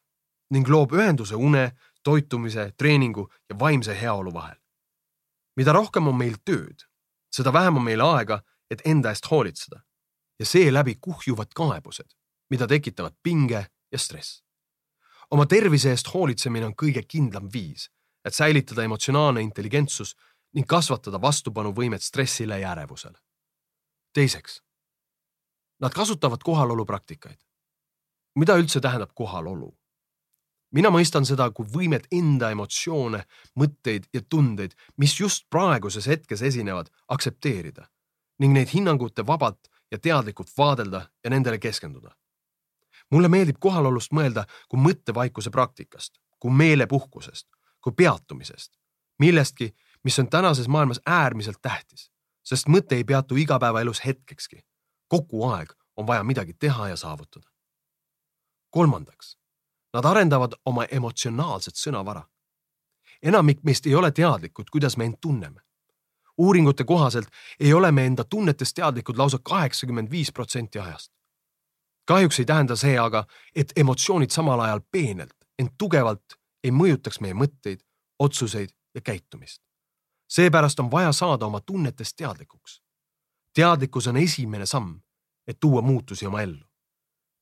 ning 0.49 0.69
loob 0.69 0.95
ühenduse 0.95 1.35
une, 1.35 1.75
toitumise, 2.03 2.71
treeningu 2.77 3.27
ja 3.49 3.59
vaimse 3.59 4.01
heaolu 4.01 4.33
vahel. 4.33 4.55
mida 5.57 5.73
rohkem 5.73 6.07
on 6.07 6.15
meil 6.15 6.37
tööd, 6.45 6.87
seda 7.35 7.53
vähem 7.53 7.77
on 7.77 7.83
meil 7.83 8.01
aega, 8.01 8.41
et 8.71 8.81
enda 8.85 9.09
eest 9.09 9.27
hoolitseda 9.31 9.83
ja 10.39 10.45
seeläbi 10.45 10.95
kuhjuvad 10.95 11.51
kaebused, 11.55 12.15
mida 12.49 12.67
tekitavad 12.67 13.13
pinge 13.23 13.67
ja 13.91 13.97
stress. 13.97 14.43
oma 15.31 15.45
tervise 15.45 15.89
eest 15.89 16.13
hoolitsemine 16.13 16.65
on 16.65 16.75
kõige 16.75 17.03
kindlam 17.03 17.51
viis, 17.53 17.91
et 18.25 18.33
säilitada 18.33 18.83
emotsionaalne 18.83 19.41
intelligentsus 19.41 20.15
ning 20.53 20.67
kasvatada 20.67 21.21
vastupanuvõimet 21.21 22.01
stressile 22.01 22.59
ja 22.59 22.71
ärevusele. 22.71 23.19
Teiseks, 24.13 24.61
nad 25.79 25.93
kasutavad 25.93 26.43
kohalolu 26.43 26.85
praktikaid. 26.85 27.37
mida 28.35 28.55
üldse 28.55 28.79
tähendab 28.79 29.11
kohalolu? 29.15 29.77
mina 30.71 30.89
mõistan 30.89 31.25
seda 31.25 31.49
kui 31.51 31.65
võimet 31.65 32.07
enda 32.11 32.51
emotsioone, 32.51 33.23
mõtteid 33.59 34.09
ja 34.13 34.21
tundeid, 34.21 34.75
mis 34.97 35.19
just 35.19 35.49
praeguses 35.49 36.07
hetkes 36.07 36.41
esinevad, 36.41 36.89
aktsepteerida 37.07 37.89
ning 38.39 38.53
neid 38.53 38.69
hinnangute 38.73 39.25
vabalt 39.27 39.67
ja 39.91 39.99
teadlikult 39.99 40.51
vaadelda 40.57 41.09
ja 41.23 41.29
nendele 41.29 41.59
keskenduda. 41.59 42.15
mulle 43.11 43.27
meeldib 43.27 43.57
kohalolust 43.59 44.11
mõelda 44.13 44.45
kui 44.69 44.79
mõttevaikuse 44.79 45.49
praktikast, 45.49 46.19
kui 46.39 46.51
meelepuhkusest, 46.51 47.47
kui 47.81 47.93
peatumisest, 47.93 48.77
millestki, 49.19 49.73
mis 50.03 50.19
on 50.19 50.29
tänases 50.29 50.67
maailmas 50.67 51.01
äärmiselt 51.05 51.57
tähtis, 51.61 52.11
sest 52.49 52.67
mõte 52.67 52.97
ei 52.97 53.03
peatu 53.03 53.35
igapäevaelus 53.35 54.05
hetkekski. 54.05 54.65
kogu 55.07 55.45
aeg 55.45 55.73
on 55.95 56.07
vaja 56.07 56.23
midagi 56.23 56.53
teha 56.53 56.89
ja 56.89 56.95
saavutada. 56.95 57.49
kolmandaks, 58.69 59.37
nad 59.93 60.05
arendavad 60.05 60.53
oma 60.65 60.85
emotsionaalset 60.85 61.75
sõnavara. 61.75 62.23
enamik 63.21 63.63
meist 63.63 63.85
ei 63.85 63.95
ole 63.95 64.11
teadlikud, 64.11 64.69
kuidas 64.71 64.97
me 64.97 65.05
end 65.05 65.17
tunneme 65.21 65.61
uuringute 66.39 66.83
kohaselt 66.83 67.27
ei 67.59 67.73
ole 67.73 67.91
me 67.91 68.05
enda 68.05 68.23
tunnetest 68.23 68.75
teadlikud 68.75 69.17
lausa 69.17 69.37
kaheksakümmend 69.43 70.11
viis 70.11 70.31
protsenti 70.31 70.79
ajast. 70.79 71.11
kahjuks 72.05 72.39
ei 72.39 72.45
tähenda 72.45 72.75
see 72.75 72.97
aga, 72.99 73.23
et 73.55 73.71
emotsioonid 73.75 74.31
samal 74.33 74.59
ajal 74.59 74.81
peenelt, 74.91 75.35
ent 75.59 75.73
tugevalt 75.77 76.39
ei 76.63 76.71
mõjutaks 76.71 77.19
meie 77.21 77.33
mõtteid, 77.33 77.83
otsuseid 78.19 78.69
ja 78.95 79.01
käitumist. 79.01 79.61
Seepärast 80.29 80.79
on 80.79 80.91
vaja 80.91 81.11
saada 81.11 81.45
oma 81.45 81.61
tunnetest 81.61 82.15
teadlikuks. 82.15 82.81
teadlikkus 83.53 84.07
on 84.07 84.17
esimene 84.17 84.65
samm, 84.65 84.99
et 85.47 85.59
tuua 85.59 85.81
muutusi 85.81 86.25
oma 86.25 86.41
ellu. 86.41 86.65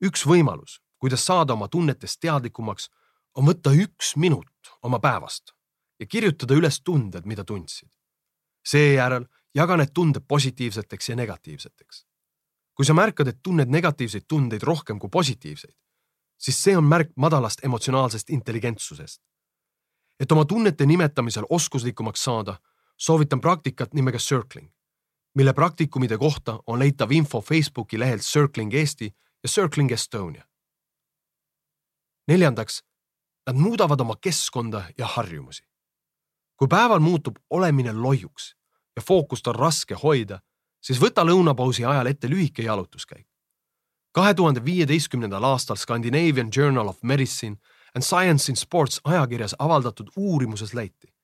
üks 0.06 0.25
võimalus, 0.25 0.82
kuidas 0.98 1.25
saada 1.25 1.53
oma 1.53 1.67
tunnetest 1.67 2.20
teadlikumaks, 2.20 2.89
on 3.36 3.46
võtta 3.46 3.72
üks 3.72 4.15
minut 4.15 4.74
oma 4.82 5.00
päevast 5.00 5.53
ja 6.00 6.06
kirjutada 6.06 6.53
üles 6.53 6.82
tunded, 6.84 7.25
mida 7.25 7.44
tundsid 7.44 7.89
seejärel 8.67 9.25
jaga 9.56 9.77
need 9.79 9.94
tunded 9.96 10.25
positiivseteks 10.27 11.10
ja 11.10 11.15
negatiivseteks. 11.15 12.06
kui 12.77 12.86
sa 12.86 12.94
märkad, 12.94 13.27
et 13.27 13.39
tunned 13.44 13.72
negatiivseid 13.74 14.27
tundeid 14.29 14.62
rohkem 14.62 15.00
kui 15.00 15.10
positiivseid, 15.10 15.74
siis 16.38 16.60
see 16.63 16.75
on 16.77 16.86
märk 16.86 17.15
madalast 17.15 17.63
emotsionaalsest 17.65 18.29
intelligentsusest. 18.29 19.22
et 20.20 20.32
oma 20.32 20.46
tunnete 20.46 20.86
nimetamisel 20.86 21.46
oskuslikumaks 21.50 22.24
saada, 22.24 22.60
soovitan 22.98 23.42
praktikat 23.42 23.94
nimega 23.94 24.18
circling, 24.18 24.72
mille 25.36 25.54
praktikumide 25.54 26.18
kohta 26.18 26.60
on 26.68 26.80
leitav 26.80 27.12
info 27.12 27.42
Facebooki 27.42 28.00
lehelt 28.00 28.22
Circling 28.22 28.74
Eesti 28.74 29.16
ja 29.44 29.50
Circling 29.50 29.92
Estonia. 29.92 30.44
neljandaks, 32.27 32.84
nad 33.48 33.56
muudavad 33.56 34.00
oma 34.00 34.16
keskkonda 34.22 34.84
ja 34.98 35.06
harjumusi. 35.06 35.63
kui 36.58 36.68
päeval 36.68 37.00
muutub 37.00 37.36
olemine 37.50 37.94
loiuks 37.94 38.56
ja 38.96 39.01
fookust 39.01 39.48
on 39.48 39.56
raske 39.56 39.96
hoida, 39.96 40.39
siis 40.82 41.00
võta 41.01 41.24
lõunapausi 41.25 41.86
ajal 41.86 42.08
ette 42.08 42.30
lühike 42.30 42.63
jalutuskäik. 42.63 43.27
kahe 44.12 44.34
tuhande 44.34 44.66
viieteistkümnendal 44.66 45.44
aastal 45.44 45.75
Scandinavian 45.75 46.50
Journal 46.58 46.88
of 46.88 47.04
Medicine 47.04 47.58
and 47.96 48.04
Science 48.04 48.51
in 48.51 48.56
Sports 48.56 49.01
ajakirjas 49.04 49.56
avaldatud 49.60 50.10
uurimuses 50.16 50.74
leiti, 50.74 51.16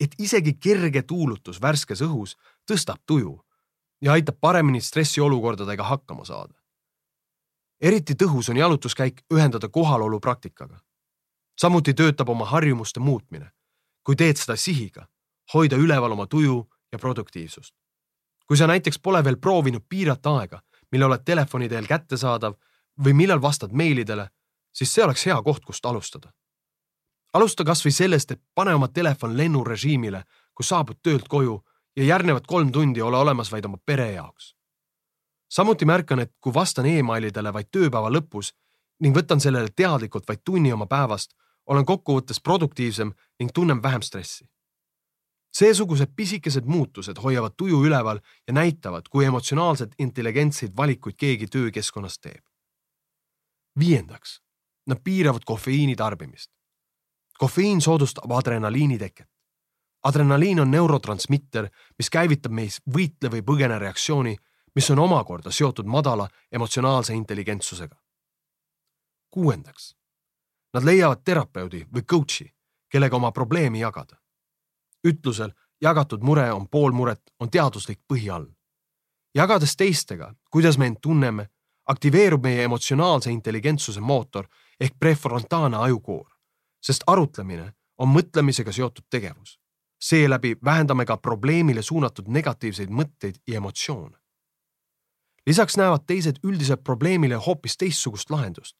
et 0.00 0.14
isegi 0.18 0.54
kerge 0.54 1.02
tuulutus 1.02 1.60
värskes 1.62 2.02
õhus 2.02 2.36
tõstab 2.70 3.02
tuju 3.06 3.34
ja 4.00 4.12
aitab 4.12 4.38
paremini 4.40 4.80
stressiolukordadega 4.80 5.84
hakkama 5.84 6.24
saada. 6.24 6.54
eriti 7.80 8.14
tõhus 8.14 8.50
on 8.50 8.56
jalutuskäik 8.56 9.22
ühendada 9.34 9.68
kohalolu 9.68 10.20
praktikaga. 10.20 10.80
samuti 11.60 11.94
töötab 11.94 12.28
oma 12.28 12.44
harjumuste 12.44 13.00
muutmine, 13.00 13.50
kui 14.04 14.16
teed 14.16 14.36
seda 14.36 14.56
sihiga, 14.56 15.08
hoida 15.54 15.76
üleval 15.76 16.12
oma 16.12 16.26
tuju 16.26 16.68
ja 16.92 16.98
produktiivsust. 16.98 17.74
kui 18.46 18.56
sa 18.56 18.66
näiteks 18.66 18.98
pole 18.98 19.24
veel 19.24 19.36
proovinud 19.36 19.82
piirata 19.88 20.38
aega, 20.38 20.62
mille 20.92 21.04
oled 21.04 21.24
telefoni 21.24 21.68
teel 21.68 21.86
kättesaadav 21.86 22.54
või 23.04 23.12
millal 23.12 23.42
vastad 23.42 23.72
meilidele, 23.72 24.28
siis 24.72 24.94
see 24.94 25.04
oleks 25.04 25.26
hea 25.26 25.42
koht, 25.42 25.64
kust 25.64 25.86
alustada. 25.86 26.32
Alusta 27.32 27.64
kasvõi 27.64 27.92
sellest, 27.92 28.30
et 28.30 28.42
pane 28.54 28.74
oma 28.74 28.88
telefon 28.88 29.36
lennurežiimile, 29.36 30.22
kui 30.54 30.64
saabud 30.64 30.98
töölt 31.02 31.28
koju 31.28 31.58
ja 31.96 32.04
järgnevad 32.04 32.46
kolm 32.46 32.72
tundi 32.72 33.02
ole 33.02 33.16
olemas 33.16 33.52
vaid 33.52 33.64
oma 33.64 33.78
pere 33.86 34.12
jaoks. 34.12 34.54
samuti 35.48 35.84
märkan, 35.84 36.20
et 36.20 36.32
kui 36.40 36.54
vastan 36.54 36.86
emailidele 36.86 37.52
vaid 37.52 37.70
tööpäeva 37.70 38.10
lõpus 38.10 38.52
ning 39.00 39.16
võtan 39.16 39.40
sellele 39.40 39.68
teadlikult 39.76 40.28
vaid 40.28 40.40
tunni 40.44 40.72
oma 40.72 40.86
päevast, 40.86 41.34
olen 41.66 41.84
kokkuvõttes 41.84 42.40
produktiivsem 42.40 43.12
ning 43.38 43.50
tunnen 43.54 43.82
vähem 43.82 44.02
stressi 44.02 44.48
seesugused 45.58 46.12
pisikesed 46.16 46.66
muutused 46.66 47.18
hoiavad 47.22 47.56
tuju 47.56 47.80
üleval 47.84 48.20
ja 48.46 48.54
näitavad, 48.54 49.08
kui 49.10 49.24
emotsionaalselt 49.24 49.94
intelligentseid 49.98 50.76
valikuid 50.76 51.16
keegi 51.16 51.46
töökeskkonnas 51.46 52.18
teeb. 52.18 52.44
viiendaks, 53.78 54.40
nad 54.86 54.98
piiravad 55.04 55.44
kofeiini 55.46 55.96
tarbimist. 55.96 56.50
Kofeiin 57.38 57.80
soodustab 57.80 58.32
adrenaliini 58.32 58.98
teket. 58.98 59.28
adrenaliin 60.02 60.60
on 60.60 60.70
neurotransmitter, 60.70 61.68
mis 61.98 62.10
käivitab 62.10 62.52
meis 62.52 62.80
võitle 62.96 63.30
või 63.30 63.42
põgene 63.42 63.78
reaktsiooni, 63.78 64.36
mis 64.74 64.90
on 64.90 64.98
omakorda 64.98 65.50
seotud 65.50 65.86
madala 65.86 66.28
emotsionaalse 66.52 67.14
intelligentsusega. 67.14 67.96
kuuendaks, 69.30 69.96
nad 70.74 70.84
leiavad 70.84 71.20
terapeudi 71.24 71.86
või 71.94 72.02
coach'i, 72.02 72.54
kellega 72.88 73.16
oma 73.16 73.32
probleemi 73.32 73.80
jagada 73.80 74.16
ütlusel 75.04 75.52
jagatud 75.80 76.22
mure 76.22 76.52
on 76.52 76.68
pool 76.68 76.92
muret, 76.92 77.22
on 77.40 77.50
teaduslik 77.50 78.00
põhi 78.12 78.30
all. 78.30 78.46
jagades 79.34 79.76
teistega, 79.76 80.34
kuidas 80.50 80.78
me 80.78 80.86
end 80.86 80.98
tunneme, 81.02 81.48
aktiveerub 81.86 82.42
meie 82.42 82.64
emotsionaalse 82.64 83.30
intelligentsuse 83.30 84.00
mootor 84.00 84.48
ehk 84.80 84.96
prefrontaalne 84.98 85.76
ajukoor, 85.76 86.26
sest 86.80 87.02
arutlemine 87.06 87.72
on 87.98 88.08
mõtlemisega 88.08 88.72
seotud 88.72 89.04
tegevus. 89.10 89.58
seeläbi 90.00 90.56
vähendame 90.64 91.04
ka 91.04 91.16
probleemile 91.16 91.82
suunatud 91.82 92.28
negatiivseid 92.28 92.88
mõtteid 92.88 93.34
ja 93.46 93.56
emotsioone. 93.56 94.18
lisaks 95.46 95.76
näevad 95.76 96.06
teised 96.06 96.36
üldiselt 96.44 96.84
probleemile 96.84 97.34
hoopis 97.34 97.76
teistsugust 97.76 98.30
lahendust, 98.30 98.76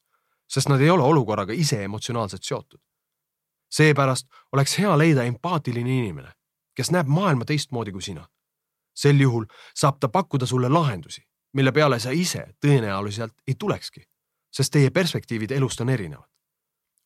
sest 0.48 0.68
nad 0.68 0.80
ei 0.80 0.90
ole 0.90 1.02
olukorraga 1.02 1.52
ise 1.52 1.84
emotsionaalselt 1.84 2.42
seotud 2.42 2.80
seepärast 3.70 4.26
oleks 4.52 4.78
hea 4.78 4.98
leida 4.98 5.24
empaatiline 5.24 5.98
inimene, 5.98 6.32
kes 6.74 6.90
näeb 6.90 7.06
maailma 7.06 7.44
teistmoodi 7.44 7.92
kui 7.92 8.02
sina. 8.02 8.28
sel 8.98 9.20
juhul 9.20 9.44
saab 9.74 10.00
ta 10.00 10.08
pakkuda 10.08 10.46
sulle 10.46 10.68
lahendusi, 10.68 11.22
mille 11.52 11.72
peale 11.72 11.98
sa 11.98 12.10
ise 12.10 12.40
tõenäoliselt 12.66 13.34
ei 13.46 13.54
tulekski, 13.58 14.02
sest 14.50 14.72
teie 14.72 14.90
perspektiivid 14.90 15.50
elust 15.50 15.80
on 15.80 15.88
erinevad. 15.88 16.26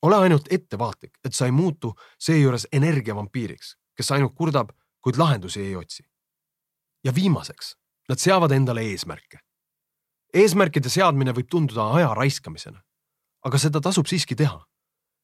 Ole 0.03 0.17
ainult 0.17 0.49
ettevaatlik, 0.51 1.19
et 1.25 1.35
sa 1.35 1.47
ei 1.47 1.53
muutu 1.53 1.95
seejuures 2.19 2.67
energiavampiiriks, 2.73 3.77
kes 3.97 4.11
ainult 4.13 4.35
kurdab, 4.35 4.71
kuid 5.01 5.19
lahendusi 5.19 5.61
ei 5.61 5.77
otsi. 5.77 6.03
ja 7.05 7.15
viimaseks, 7.15 7.77
nad 8.09 8.19
seavad 8.19 8.51
endale 8.51 8.81
eesmärke. 8.81 9.39
eesmärkide 10.35 10.89
seadmine 10.89 11.33
võib 11.33 11.49
tunduda 11.51 11.91
aja 11.93 12.15
raiskamisena, 12.15 12.83
aga 13.45 13.59
seda 13.59 13.81
tasub 13.81 14.07
siiski 14.07 14.35
teha 14.35 14.67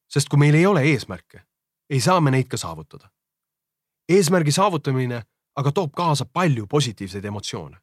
sest 0.09 0.29
kui 0.29 0.41
meil 0.41 0.57
ei 0.57 0.67
ole 0.67 0.83
eesmärke, 0.88 1.43
ei 1.91 2.01
saa 2.01 2.21
me 2.21 2.31
neid 2.31 2.49
ka 2.49 2.57
saavutada. 2.57 3.11
eesmärgi 4.09 4.53
saavutamine 4.53 5.23
aga 5.57 5.73
toob 5.73 5.93
kaasa 5.93 6.25
palju 6.25 6.67
positiivseid 6.67 7.25
emotsioone, 7.25 7.77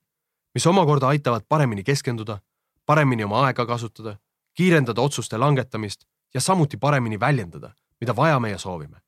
mis 0.53 0.67
omakorda 0.67 1.08
aitavad 1.08 1.45
paremini 1.49 1.84
keskenduda, 1.84 2.39
paremini 2.86 3.23
oma 3.23 3.45
aega 3.45 3.65
kasutada, 3.65 4.17
kiirendada 4.58 5.01
otsuste 5.01 5.38
langetamist 5.38 6.05
ja 6.35 6.41
samuti 6.41 6.77
paremini 6.77 7.19
väljendada, 7.19 7.73
mida 8.01 8.15
vajame 8.15 8.49
ja 8.49 8.57
soovime. 8.57 9.01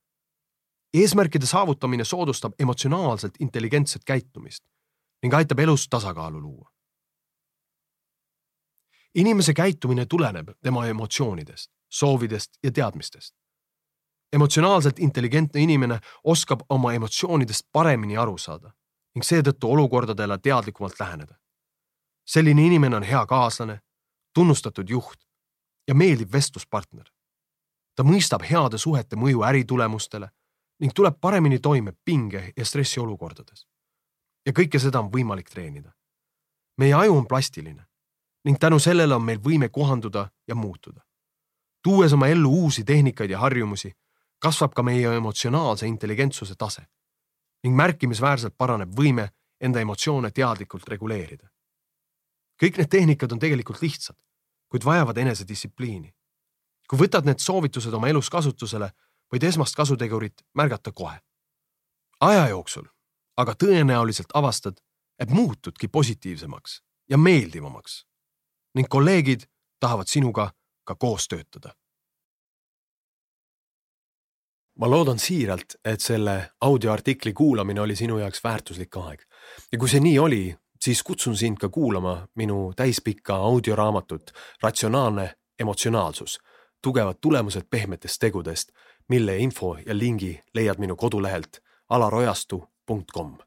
eesmärkide 0.93 1.45
saavutamine 1.45 2.03
soodustab 2.03 2.53
emotsionaalselt 2.59 3.33
intelligentset 3.39 4.01
käitumist 4.05 4.63
ning 5.23 5.33
aitab 5.33 5.59
elus 5.59 5.87
tasakaalu 5.89 6.41
luua. 6.41 6.71
inimese 9.15 9.53
käitumine 9.53 10.05
tuleneb 10.05 10.49
tema 10.63 10.85
emotsioonidest 10.85 11.71
soovidest 11.89 12.51
ja 12.63 12.71
teadmistest. 12.71 13.35
emotsionaalselt 14.33 14.99
intelligentne 14.99 15.61
inimene 15.61 15.99
oskab 16.23 16.59
oma 16.69 16.93
emotsioonidest 16.93 17.67
paremini 17.71 18.17
aru 18.17 18.37
saada 18.37 18.71
ning 19.15 19.23
seetõttu 19.23 19.71
olukordadele 19.71 20.37
teadlikumalt 20.37 20.99
läheneda. 20.99 21.35
selline 22.25 22.65
inimene 22.65 22.95
on 22.95 23.03
hea 23.03 23.25
kaaslane, 23.25 23.79
tunnustatud 24.33 24.89
juht 24.89 25.19
ja 25.87 25.95
meeldiv 25.95 26.31
vestluspartner. 26.31 27.16
Ta 27.97 28.05
mõistab 28.05 28.45
heade 28.45 28.77
suhete 28.77 29.17
mõju 29.17 29.41
äritulemustele 29.49 30.29
ning 30.79 30.93
tuleb 30.93 31.17
paremini 31.21 31.59
toime 31.59 31.93
pinge 32.05 32.53
ja 32.57 32.65
stressiolukordades. 32.65 33.65
ja 34.45 34.53
kõike 34.53 34.79
seda 34.79 34.99
on 34.99 35.11
võimalik 35.11 35.49
treenida. 35.49 35.91
meie 36.77 36.93
aju 36.93 37.17
on 37.17 37.27
plastiline 37.27 37.85
ning 38.45 38.59
tänu 38.59 38.79
sellele 38.79 39.15
on 39.15 39.23
meil 39.23 39.39
võime 39.39 39.69
kohanduda 39.69 40.29
ja 40.47 40.55
muutuda 40.55 41.07
tuues 41.87 42.13
oma 42.13 42.27
ellu 42.27 42.49
uusi 42.49 42.83
tehnikaid 42.83 43.29
ja 43.29 43.39
harjumusi, 43.39 43.93
kasvab 44.43 44.73
ka 44.75 44.83
meie 44.83 45.15
emotsionaalse 45.15 45.87
intelligentsuse 45.87 46.55
tase 46.59 46.81
ning 47.63 47.75
märkimisväärselt 47.75 48.57
paraneb 48.57 48.91
võime 48.91 49.29
enda 49.63 49.79
emotsioone 49.79 50.31
teadlikult 50.31 50.87
reguleerida. 50.87 51.47
kõik 52.63 52.77
need 52.77 52.89
tehnikad 52.89 53.31
on 53.31 53.39
tegelikult 53.39 53.81
lihtsad, 53.81 54.17
kuid 54.69 54.85
vajavad 54.85 55.17
enesedistsipliini. 55.17 56.13
Kui 56.89 56.99
võtad 56.99 57.25
need 57.25 57.39
soovitused 57.39 57.93
oma 57.93 58.07
elus 58.07 58.29
kasutusele, 58.29 58.91
võid 59.33 59.43
esmast 59.43 59.75
kasutegurit 59.75 60.45
märgata 60.53 60.91
kohe. 60.91 61.19
aja 62.19 62.47
jooksul 62.49 62.87
aga 63.37 63.53
tõenäoliselt 63.53 64.33
avastad, 64.33 64.77
et 65.19 65.29
muutudki 65.29 65.87
positiivsemaks 65.87 66.81
ja 67.09 67.17
meeldivamaks 67.17 68.03
ning 68.77 68.89
kolleegid 68.89 69.47
tahavad 69.79 70.07
sinuga 70.07 70.51
ka 70.85 70.95
koos 70.95 71.27
töötada. 71.27 71.73
ma 74.77 74.89
loodan 74.89 75.19
siiralt, 75.19 75.73
et 75.85 76.01
selle 76.01 76.51
audioartikli 76.61 77.33
kuulamine 77.33 77.81
oli 77.81 77.95
sinu 77.95 78.17
jaoks 78.17 78.43
väärtuslik 78.43 78.97
aeg 78.97 79.23
ja 79.71 79.77
kui 79.77 79.89
see 79.89 79.99
nii 79.99 80.19
oli, 80.19 80.55
siis 80.81 81.01
kutsun 81.03 81.37
sind 81.37 81.57
ka 81.57 81.69
kuulama 81.69 82.27
minu 82.35 82.73
täispikka 82.75 83.35
audioraamatut 83.35 84.31
Ratsionaalne 84.61 85.33
emotsionaalsus, 85.59 86.37
tugevad 86.81 87.15
tulemused 87.21 87.63
pehmetest 87.69 88.19
tegudest, 88.19 88.71
mille 89.09 89.37
info 89.37 89.77
ja 89.85 89.97
lingi 89.97 90.41
leiad 90.53 90.79
minu 90.79 90.95
kodulehelt 90.95 91.59
alarojastu.com 91.89 93.37